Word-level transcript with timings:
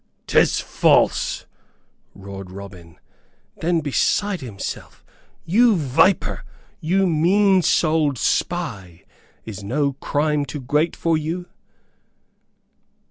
"'Tis 0.25 0.59
false!" 0.59 1.45
roared 2.15 2.49
Robin, 2.49 2.97
then 3.57 3.81
beside 3.81 4.41
himself. 4.41 5.05
"You 5.45 5.75
viper 5.75 6.43
you 6.79 7.05
mean 7.05 7.61
souled 7.61 8.17
spy! 8.17 9.03
Is 9.45 9.63
no 9.63 9.93
crime 9.93 10.43
too 10.43 10.61
great 10.61 10.95
for 10.95 11.19
you?" 11.19 11.45